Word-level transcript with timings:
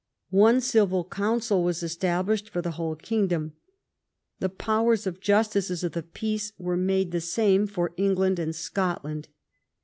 One 0.33 0.61
civil 0.61 1.03
council 1.05 1.63
was 1.63 1.83
established 1.83 2.49
for 2.49 2.59
the 2.63 2.71
whole 2.71 2.95
king 2.95 3.27
dom. 3.27 3.53
The 4.39 4.49
powers 4.49 5.05
of 5.05 5.19
justices 5.19 5.83
of 5.83 5.91
the 5.91 6.01
peace 6.01 6.53
were 6.57 6.75
made 6.75 7.11
the 7.11 7.21
same 7.21 7.67
for 7.67 7.93
England 7.97 8.39
and 8.39 8.55
Scotland. 8.55 9.27